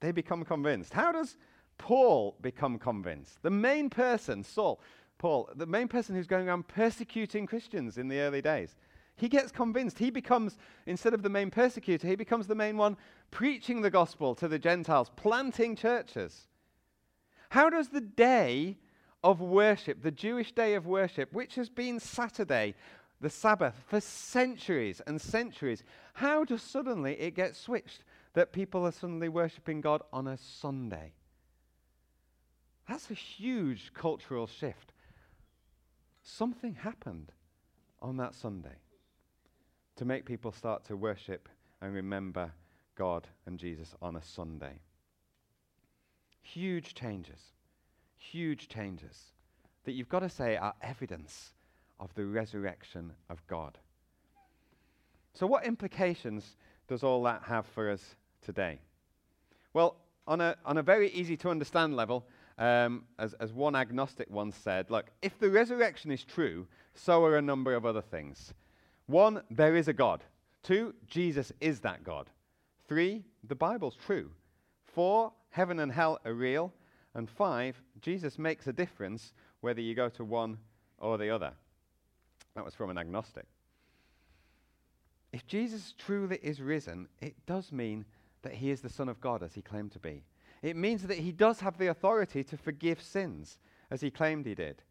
[0.00, 0.92] They become convinced.
[0.92, 1.36] How does
[1.78, 3.42] Paul become convinced.
[3.42, 4.80] The main person, Saul,
[5.18, 8.76] Paul, the main person who's going around persecuting Christians in the early days,
[9.16, 9.98] he gets convinced.
[9.98, 12.96] He becomes, instead of the main persecutor, he becomes the main one
[13.30, 16.48] preaching the gospel to the Gentiles, planting churches.
[17.50, 18.78] How does the day
[19.24, 22.74] of worship, the Jewish day of worship, which has been Saturday,
[23.20, 25.82] the Sabbath, for centuries and centuries,
[26.14, 31.12] how does suddenly it get switched that people are suddenly worshipping God on a Sunday?
[32.88, 34.92] That's a huge cultural shift.
[36.22, 37.32] Something happened
[38.00, 38.78] on that Sunday
[39.96, 41.48] to make people start to worship
[41.80, 42.52] and remember
[42.96, 44.80] God and Jesus on a Sunday.
[46.42, 47.40] Huge changes.
[48.16, 49.32] Huge changes
[49.84, 51.52] that you've got to say are evidence
[51.98, 53.78] of the resurrection of God.
[55.32, 56.56] So, what implications
[56.88, 58.78] does all that have for us today?
[59.72, 59.96] Well,
[60.26, 62.26] on a, on a very easy to understand level,
[62.58, 67.36] um, as, as one agnostic once said, look, if the resurrection is true, so are
[67.36, 68.54] a number of other things.
[69.06, 70.24] One, there is a God.
[70.62, 72.30] Two, Jesus is that God.
[72.88, 74.30] Three, the Bible's true.
[74.84, 76.72] Four, heaven and hell are real.
[77.14, 80.58] And five, Jesus makes a difference whether you go to one
[80.98, 81.52] or the other.
[82.54, 83.44] That was from an agnostic.
[85.32, 88.06] If Jesus truly is risen, it does mean
[88.42, 90.22] that he is the Son of God as he claimed to be.
[90.62, 93.58] It means that he does have the authority to forgive sins,
[93.90, 94.82] as he claimed he did.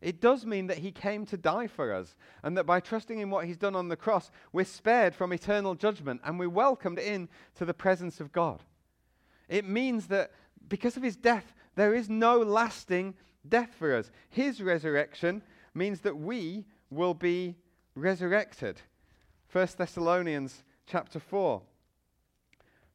[0.00, 3.28] It does mean that he came to die for us, and that by trusting in
[3.28, 7.28] what he's done on the cross, we're spared from eternal judgment and we're welcomed in
[7.56, 8.62] to the presence of God.
[9.48, 10.30] It means that
[10.68, 13.14] because of his death, there is no lasting
[13.46, 14.10] death for us.
[14.30, 15.42] His resurrection
[15.74, 17.56] means that we will be
[17.94, 18.80] resurrected.
[19.52, 21.60] 1 Thessalonians chapter 4.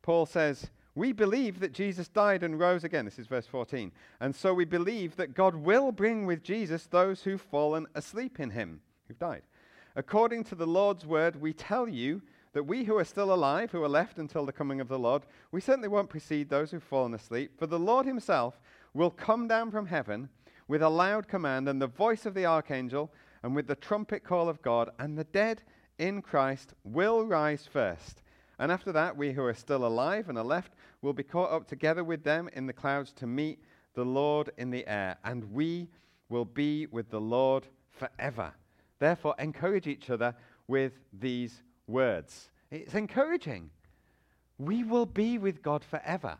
[0.01, 3.03] Paul says, We believe that Jesus died and rose again.
[3.03, 3.91] This is verse 14.
[4.21, 8.51] And so we believe that God will bring with Jesus those who've fallen asleep in
[8.51, 9.41] him, who've died.
[9.97, 12.21] According to the Lord's word, we tell you
[12.53, 15.23] that we who are still alive, who are left until the coming of the Lord,
[15.51, 17.51] we certainly won't precede those who've fallen asleep.
[17.59, 18.61] For the Lord himself
[18.93, 20.29] will come down from heaven
[20.69, 23.11] with a loud command and the voice of the archangel
[23.43, 25.61] and with the trumpet call of God, and the dead
[25.99, 28.23] in Christ will rise first.
[28.59, 31.67] And after that, we who are still alive and are left will be caught up
[31.67, 33.59] together with them in the clouds to meet
[33.93, 35.89] the Lord in the air, and we
[36.29, 38.53] will be with the Lord forever.
[38.99, 40.35] Therefore, encourage each other
[40.67, 42.49] with these words.
[42.71, 43.69] It's encouraging.
[44.57, 46.37] We will be with God forever.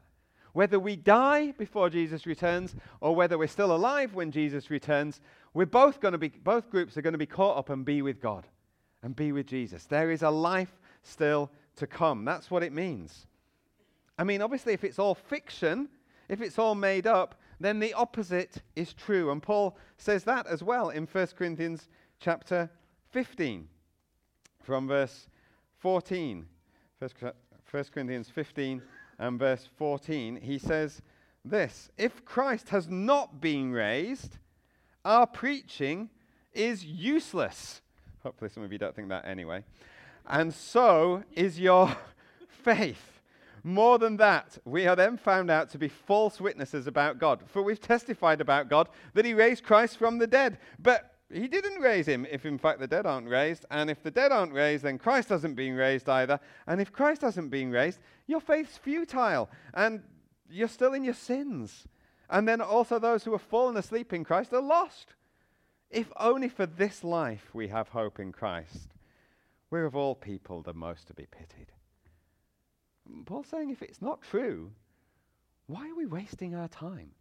[0.53, 5.19] Whether we die before Jesus returns or whether we're still alive when Jesus returns,
[5.53, 8.01] we're both going to be both groups are going to be caught up and be
[8.01, 8.47] with God
[9.03, 9.85] and be with Jesus.
[9.85, 10.73] There is a life
[11.03, 12.25] still to come.
[12.25, 13.27] That's what it means.
[14.17, 15.89] I mean, obviously if it's all fiction,
[16.29, 19.31] if it's all made up, then the opposite is true.
[19.31, 22.69] And Paul says that as well in 1 Corinthians chapter
[23.11, 23.67] 15
[24.61, 25.27] from verse
[25.79, 26.45] 14.
[26.99, 28.81] 1 Corinthians 15
[29.19, 31.01] and verse 14, he says
[31.43, 34.37] this If Christ has not been raised,
[35.03, 36.09] our preaching
[36.53, 37.81] is useless.
[38.23, 39.63] Hopefully, some of you don't think that anyway.
[40.27, 41.95] And so is your
[42.47, 43.21] faith.
[43.63, 47.41] More than that, we are then found out to be false witnesses about God.
[47.47, 50.59] For we've testified about God that He raised Christ from the dead.
[50.77, 53.65] But he didn't raise him if, in fact, the dead aren't raised.
[53.71, 56.39] And if the dead aren't raised, then Christ hasn't been raised either.
[56.67, 60.03] And if Christ hasn't been raised, your faith's futile and
[60.49, 61.87] you're still in your sins.
[62.29, 65.15] And then also those who have fallen asleep in Christ are lost.
[65.89, 68.89] If only for this life we have hope in Christ,
[69.69, 71.71] we're of all people the most to be pitied.
[73.25, 74.71] Paul's saying if it's not true,
[75.67, 77.11] why are we wasting our time?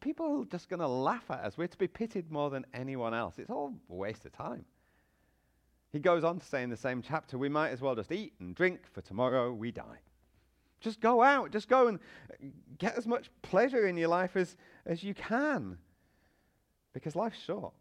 [0.00, 1.56] people are just going to laugh at us.
[1.56, 3.38] We're to be pitied more than anyone else.
[3.38, 4.64] It's all a waste of time.
[5.92, 8.34] He goes on to say in the same chapter, we might as well just eat
[8.40, 10.00] and drink, for tomorrow we die.
[10.80, 11.98] Just go out, just go and
[12.78, 15.78] get as much pleasure in your life as, as you can,
[16.92, 17.72] because life's short.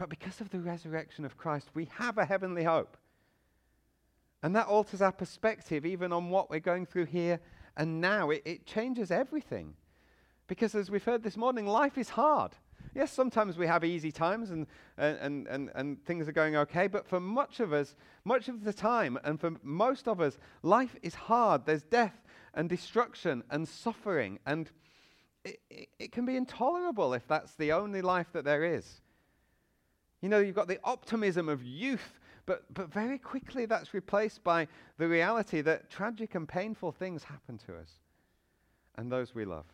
[0.00, 2.96] But because of the resurrection of Christ, we have a heavenly hope.
[4.42, 7.38] And that alters our perspective even on what we're going through here
[7.76, 8.30] and now.
[8.30, 9.74] It, it changes everything.
[10.46, 12.52] Because as we've heard this morning, life is hard.
[12.94, 17.06] Yes, sometimes we have easy times and, and, and, and things are going okay, but
[17.06, 21.14] for much of us, much of the time, and for most of us, life is
[21.14, 21.66] hard.
[21.66, 22.16] There's death
[22.54, 24.70] and destruction and suffering, and
[25.44, 29.02] it, it, it can be intolerable if that's the only life that there is.
[30.20, 34.68] You know, you've got the optimism of youth, but, but very quickly that's replaced by
[34.98, 37.90] the reality that tragic and painful things happen to us
[38.96, 39.66] and those we love.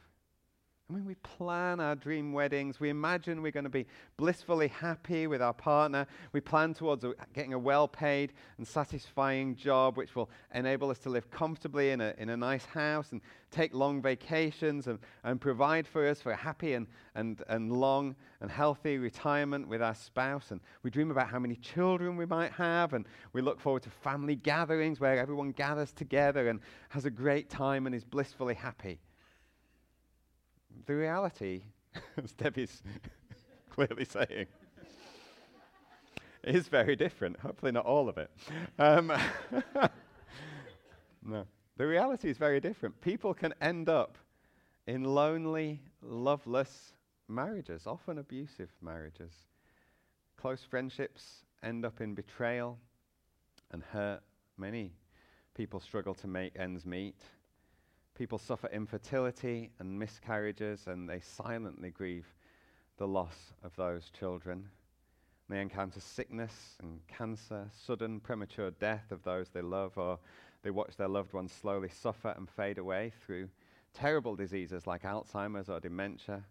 [0.89, 2.79] I mean, we plan our dream weddings.
[2.79, 6.07] We imagine we're going to be blissfully happy with our partner.
[6.33, 11.01] We plan towards a, getting a well paid and satisfying job, which will enable us
[11.01, 13.21] to live comfortably in a, in a nice house and
[13.51, 18.15] take long vacations and, and provide for us for a happy and, and, and long
[18.41, 20.53] and healthy retirement with our spouse.
[20.53, 22.93] And we dream about how many children we might have.
[22.93, 27.51] And we look forward to family gatherings where everyone gathers together and has a great
[27.51, 29.01] time and is blissfully happy
[30.85, 31.63] the reality,
[32.23, 32.83] as Debbie's
[33.71, 34.47] clearly saying,
[36.45, 37.39] is very different.
[37.41, 38.31] Hopefully, not all of it.
[38.79, 39.13] Um,
[41.25, 41.45] no.
[41.77, 43.01] The reality is very different.
[43.01, 44.17] People can end up
[44.87, 46.93] in lonely, loveless
[47.29, 49.33] marriages, often abusive marriages.
[50.37, 52.79] Close friendships end up in betrayal
[53.73, 54.21] and hurt.
[54.57, 54.93] Many
[55.55, 57.17] people struggle to make ends meet.
[58.17, 62.27] People suffer infertility and miscarriages, and they silently grieve
[62.97, 64.71] the loss of those children.
[65.51, 70.19] They encounter sickness and cancer, sudden premature death of those they love, or
[70.63, 73.51] they watch their loved ones slowly suffer and fade away through
[73.93, 76.43] terrible diseases like Alzheimer's or dementia,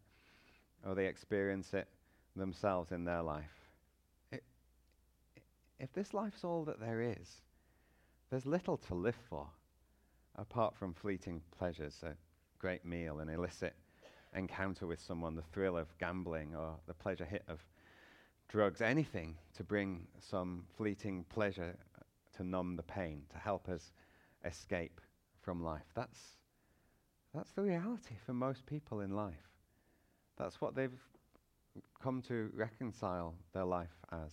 [0.86, 1.88] or they experience it
[2.36, 3.72] themselves in their life.
[4.32, 4.43] It,
[5.80, 7.41] if this life's all that there is,
[8.30, 9.47] there's little to live for
[10.38, 12.16] apart from fleeting pleasures, a
[12.60, 13.76] great meal, an illicit
[14.36, 17.60] encounter with someone, the thrill of gambling, or the pleasure hit of
[18.50, 21.76] drugs, anything to bring some fleeting pleasure
[22.36, 23.92] to numb the pain, to help us
[24.44, 25.02] escape
[25.42, 25.86] from life.
[25.96, 26.20] That's,
[27.34, 29.50] that's the reality for most people in life.
[30.38, 31.00] That's what they've
[32.02, 34.32] come to reconcile their life as.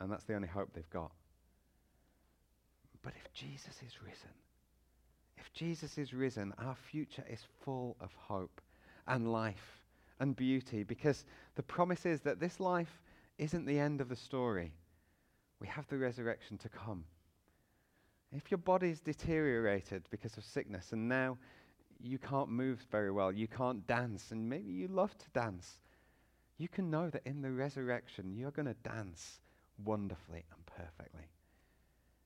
[0.00, 1.12] And that's the only hope they've got.
[3.04, 4.30] But if Jesus is risen,
[5.36, 8.60] if Jesus is risen, our future is full of hope
[9.06, 9.82] and life
[10.20, 11.24] and beauty because
[11.54, 13.02] the promise is that this life
[13.38, 14.72] isn't the end of the story.
[15.60, 17.04] We have the resurrection to come.
[18.32, 21.38] If your body's deteriorated because of sickness and now
[22.00, 25.78] you can't move very well, you can't dance, and maybe you love to dance,
[26.58, 29.40] you can know that in the resurrection you're going to dance
[29.84, 31.28] wonderfully and perfectly.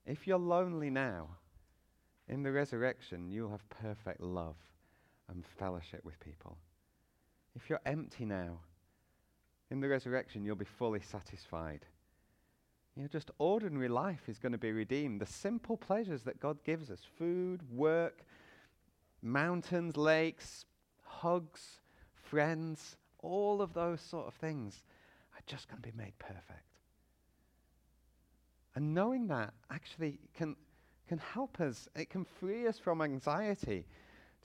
[0.09, 1.28] If you're lonely now,
[2.28, 4.56] in the resurrection you'll have perfect love
[5.28, 6.56] and fellowship with people.
[7.54, 8.61] If you're empty now,
[9.70, 11.84] in the resurrection you'll be fully satisfied.
[12.96, 15.20] You know, just ordinary life is going to be redeemed.
[15.20, 18.24] The simple pleasures that God gives us food, work,
[19.20, 20.64] mountains, lakes,
[21.02, 21.80] hugs,
[22.14, 24.82] friends, all of those sort of things
[25.34, 26.78] are just going to be made perfect.
[28.79, 30.55] And knowing that actually can,
[31.09, 33.85] can help us, it can free us from anxiety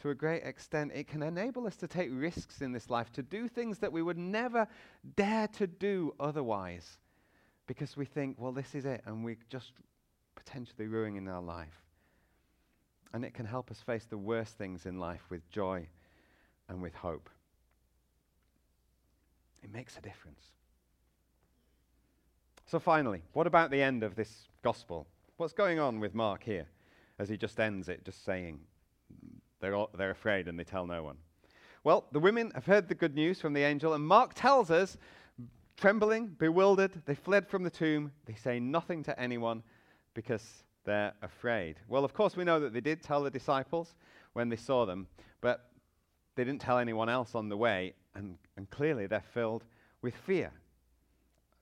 [0.02, 0.92] to a great extent.
[0.96, 4.02] It can enable us to take risks in this life, to do things that we
[4.02, 4.68] would never
[5.16, 6.98] dare to do otherwise
[7.68, 9.74] because we think, well, this is it, and we're just
[10.34, 11.84] potentially ruining our life.
[13.14, 15.88] And it can help us face the worst things in life with joy
[16.68, 17.30] and with hope.
[19.62, 20.54] It makes a difference.
[22.66, 25.07] So, finally, what about the end of this gospel?
[25.38, 26.68] What's going on with Mark here
[27.20, 28.59] as he just ends it, just saying
[29.59, 31.18] they're, all, they're afraid and they tell no one?
[31.84, 34.97] Well, the women have heard the good news from the angel, and Mark tells us
[35.78, 38.11] Trembling, bewildered, they fled from the tomb.
[38.26, 39.64] They say nothing to anyone
[40.14, 41.78] because they're afraid.
[41.88, 43.95] Well, of course, we know that they did tell the disciples
[44.34, 45.07] when they saw them,
[45.41, 45.72] but
[46.36, 49.64] they didn't tell anyone else on the way, and, and clearly they're filled
[50.01, 50.51] with fear,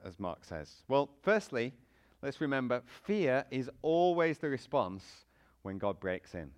[0.06, 0.84] as Mark says.
[0.88, 1.74] Well, firstly,
[2.22, 5.04] let's remember fear is always the response
[5.62, 6.52] when God breaks in.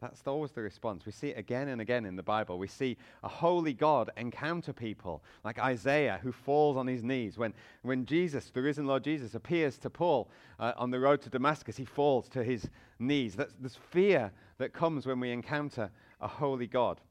[0.00, 1.04] That's always the response.
[1.04, 2.58] We see it again and again in the Bible.
[2.58, 7.36] We see a holy God encounter people like Isaiah who falls on his knees.
[7.36, 7.52] When,
[7.82, 11.76] when Jesus, the risen Lord Jesus, appears to Paul uh, on the road to Damascus,
[11.76, 12.66] he falls to his
[12.98, 13.34] knees.
[13.34, 15.90] That's, there's fear that comes when we encounter
[16.22, 17.02] a holy God.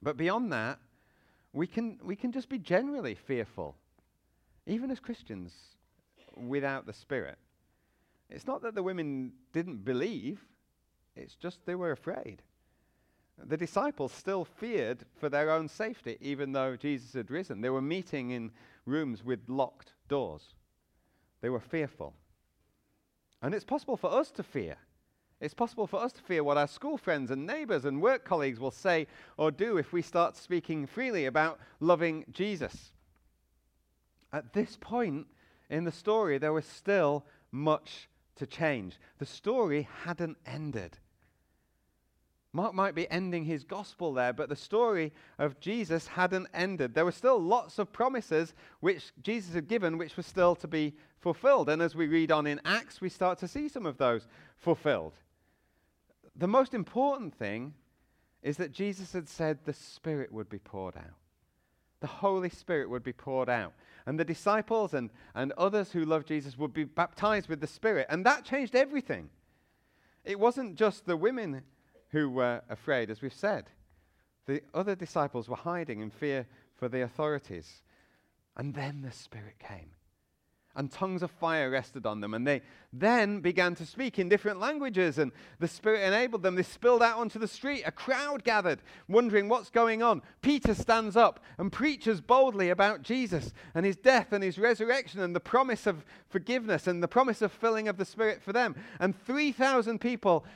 [0.00, 0.78] But beyond that,
[1.52, 3.76] we can, we can just be generally fearful,
[4.66, 5.52] even as Christians,
[6.36, 7.38] without the Spirit.
[8.30, 10.40] It's not that the women didn't believe
[11.16, 12.42] it's just they were afraid.
[13.38, 17.60] The disciples still feared for their own safety, even though Jesus had risen.
[17.60, 18.50] They were meeting in
[18.86, 20.54] rooms with locked doors.
[21.40, 22.14] They were fearful.
[23.40, 24.76] And it's possible for us to fear.
[25.40, 28.60] It's possible for us to fear what our school friends and neighbors and work colleagues
[28.60, 32.92] will say or do if we start speaking freely about loving Jesus.
[34.32, 35.26] At this point
[35.68, 38.98] in the story, there was still much to change.
[39.18, 40.98] The story hadn't ended.
[42.54, 46.94] Mark might be ending his gospel there, but the story of Jesus hadn't ended.
[46.94, 50.94] There were still lots of promises which Jesus had given, which were still to be
[51.18, 51.70] fulfilled.
[51.70, 54.26] And as we read on in Acts, we start to see some of those
[54.58, 55.14] fulfilled.
[56.36, 57.72] The most important thing
[58.42, 61.21] is that Jesus had said the Spirit would be poured out.
[62.02, 63.72] The Holy Spirit would be poured out.
[64.06, 68.08] And the disciples and, and others who loved Jesus would be baptized with the Spirit.
[68.10, 69.30] And that changed everything.
[70.24, 71.62] It wasn't just the women
[72.10, 73.70] who were afraid, as we've said.
[74.46, 77.82] The other disciples were hiding in fear for the authorities.
[78.56, 79.92] And then the Spirit came.
[80.74, 82.32] And tongues of fire rested on them.
[82.32, 82.62] And they
[82.92, 85.18] then began to speak in different languages.
[85.18, 86.54] And the Spirit enabled them.
[86.54, 87.82] They spilled out onto the street.
[87.84, 90.22] A crowd gathered, wondering what's going on.
[90.40, 95.36] Peter stands up and preaches boldly about Jesus and his death and his resurrection and
[95.36, 98.74] the promise of forgiveness and the promise of filling of the Spirit for them.
[98.98, 100.46] And 3,000 people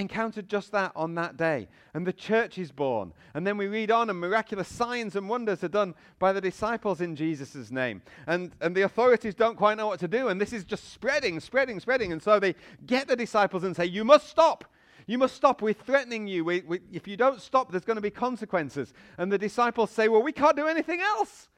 [0.00, 1.68] encountered just that on that day.
[1.94, 3.12] And the church is born.
[3.34, 7.00] And then we read on, and miraculous signs and wonders are done by the disciples
[7.00, 8.02] in Jesus' name.
[8.26, 10.28] And, and the authorities don't quite know what to do.
[10.28, 12.12] And this is just spreading, spreading, spreading.
[12.12, 14.64] And so they get the disciples and say, You must stop.
[15.06, 15.62] You must stop.
[15.62, 16.44] We're threatening you.
[16.44, 18.92] We, we, if you don't stop, there's going to be consequences.
[19.18, 21.48] And the disciples say, Well, we can't do anything else.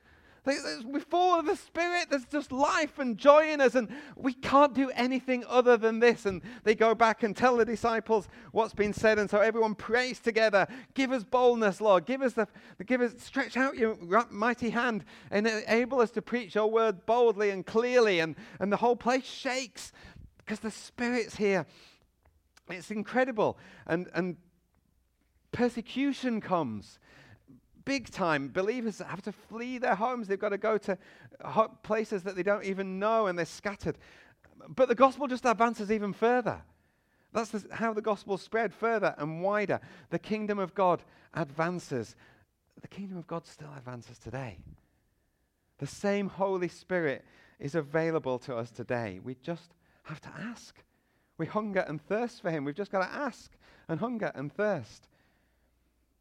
[0.44, 2.08] We're full of the Spirit.
[2.10, 6.26] There's just life and joy in us, and we can't do anything other than this.
[6.26, 10.18] And they go back and tell the disciples what's been said, and so everyone prays
[10.18, 10.66] together.
[10.94, 12.06] Give us boldness, Lord.
[12.06, 12.48] Give us the,
[12.84, 13.96] give us, stretch out your
[14.30, 18.18] mighty hand and enable us to preach your word boldly and clearly.
[18.18, 19.92] And, and the whole place shakes
[20.38, 21.66] because the Spirit's here.
[22.68, 23.58] It's incredible.
[23.86, 24.36] And, and
[25.52, 26.98] persecution comes
[27.84, 28.48] big time.
[28.48, 30.28] Believers have to flee their homes.
[30.28, 30.98] They've got to go to
[31.82, 33.98] places that they don't even know and they're scattered.
[34.68, 36.62] but the gospel just advances even further.
[37.32, 39.80] That's the, how the gospel spread further and wider.
[40.10, 41.02] The kingdom of God
[41.34, 42.14] advances.
[42.80, 44.58] The kingdom of God still advances today.
[45.78, 47.24] The same Holy Spirit
[47.58, 49.20] is available to us today.
[49.22, 49.74] We just
[50.04, 50.82] have to ask.
[51.38, 52.64] We hunger and thirst for Him.
[52.64, 53.52] We've just got to ask
[53.88, 55.08] and hunger and thirst.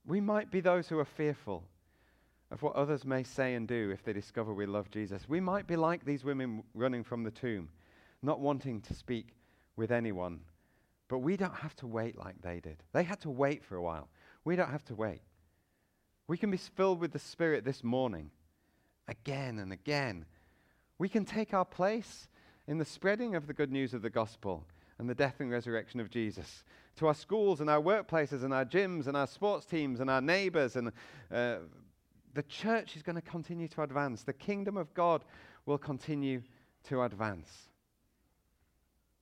[0.06, 1.64] We might be those who are fearful
[2.50, 5.30] of what others may say and do if they discover we love Jesus.
[5.30, 7.70] We might be like these women running from the tomb,
[8.22, 9.36] not wanting to speak
[9.76, 10.42] with anyone
[11.12, 12.78] but we don't have to wait like they did.
[12.94, 14.08] They had to wait for a while.
[14.46, 15.20] We don't have to wait.
[16.26, 18.32] We can be filled with the Spirit this morning,
[19.10, 20.24] again and again.
[21.00, 22.30] We can take our place
[22.66, 24.66] in the spreading of the good news of the gospel
[25.02, 26.64] and the death and resurrection of Jesus
[26.96, 30.22] to our schools and our workplaces and our gyms and our sports teams and our
[30.22, 30.76] neighbors.
[30.76, 30.92] And
[31.34, 31.56] uh,
[32.36, 34.22] the church is going to continue to advance.
[34.22, 35.24] The kingdom of God
[35.66, 36.44] will continue
[36.84, 37.50] to advance.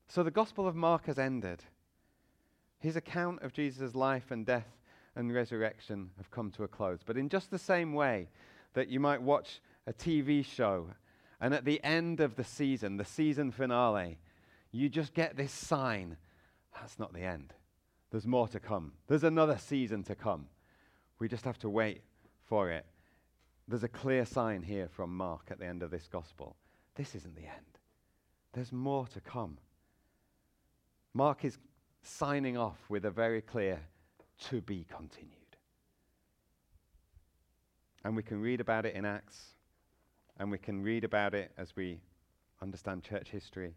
[0.10, 1.64] So the gospel of Mark has ended.
[2.80, 4.68] His account of Jesus' life and death
[5.16, 7.00] and resurrection have come to a close.
[7.06, 8.28] But in just the same way
[8.74, 10.88] that you might watch a TV show
[11.40, 14.18] and at the end of the season, the season finale,
[14.72, 16.18] you just get this sign
[16.80, 17.54] that's not the end.
[18.12, 18.94] There's more to come.
[19.08, 20.48] There's another season to come.
[21.20, 22.02] We just have to wait
[22.46, 22.86] for it.
[23.68, 26.56] There's a clear sign here from Mark at the end of this gospel.
[26.96, 27.80] This isn't the end.
[28.54, 29.58] There's more to come.
[31.14, 31.58] Mark is
[32.02, 33.80] signing off with a very clear
[34.46, 35.36] to be continued.
[38.04, 39.56] And we can read about it in Acts,
[40.40, 42.00] and we can read about it as we
[42.62, 43.76] understand church history,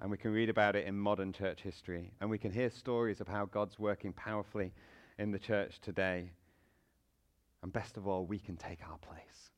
[0.00, 3.20] and we can read about it in modern church history, and we can hear stories
[3.20, 4.72] of how God's working powerfully
[5.18, 6.30] in the church today.
[7.62, 9.50] And best of all, we can take our place.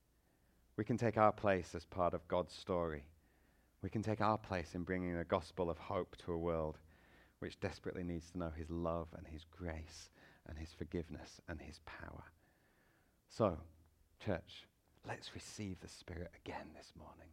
[0.76, 3.02] We can take our place as part of God's story.
[3.82, 6.78] We can take our place in bringing a gospel of hope to a world
[7.40, 10.10] which desperately needs to know his love and his grace
[10.48, 12.24] and his forgiveness and his power.
[13.28, 13.56] So,
[14.24, 14.66] church,
[15.06, 17.28] let's receive the Spirit again this morning.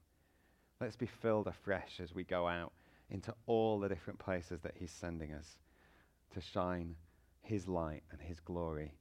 [0.81, 2.73] Let's be filled afresh as we go out
[3.09, 5.57] into all the different places that he's sending us
[6.33, 6.95] to shine
[7.41, 8.91] his light and his glory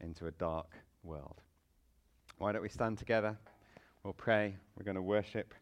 [0.00, 1.40] into a dark world.
[2.38, 3.36] Why don't we stand together?
[4.02, 4.56] We'll pray.
[4.76, 5.54] We're going to worship.